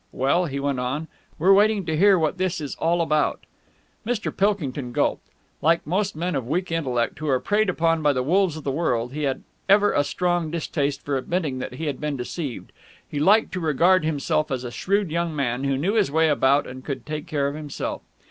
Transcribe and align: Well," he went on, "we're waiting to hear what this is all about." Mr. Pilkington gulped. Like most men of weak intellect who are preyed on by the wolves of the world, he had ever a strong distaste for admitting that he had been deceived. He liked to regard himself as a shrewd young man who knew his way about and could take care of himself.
Well," 0.11 0.47
he 0.47 0.59
went 0.59 0.79
on, 0.79 1.07
"we're 1.37 1.53
waiting 1.53 1.85
to 1.85 1.95
hear 1.95 2.17
what 2.17 2.39
this 2.39 2.59
is 2.59 2.73
all 2.77 3.01
about." 3.03 3.41
Mr. 4.03 4.35
Pilkington 4.35 4.93
gulped. 4.93 5.29
Like 5.61 5.85
most 5.85 6.15
men 6.15 6.33
of 6.33 6.47
weak 6.47 6.71
intellect 6.71 7.19
who 7.19 7.29
are 7.29 7.39
preyed 7.39 7.69
on 7.79 8.01
by 8.01 8.11
the 8.11 8.23
wolves 8.23 8.57
of 8.57 8.63
the 8.63 8.71
world, 8.71 9.13
he 9.13 9.25
had 9.25 9.43
ever 9.69 9.93
a 9.93 10.03
strong 10.03 10.49
distaste 10.49 11.03
for 11.05 11.17
admitting 11.17 11.59
that 11.59 11.75
he 11.75 11.85
had 11.85 12.01
been 12.01 12.17
deceived. 12.17 12.71
He 13.07 13.19
liked 13.19 13.51
to 13.51 13.59
regard 13.59 14.03
himself 14.03 14.49
as 14.49 14.63
a 14.63 14.71
shrewd 14.71 15.11
young 15.11 15.35
man 15.35 15.65
who 15.65 15.77
knew 15.77 15.93
his 15.93 16.09
way 16.11 16.29
about 16.29 16.65
and 16.65 16.83
could 16.83 17.05
take 17.05 17.27
care 17.27 17.47
of 17.47 17.53
himself. 17.53 18.01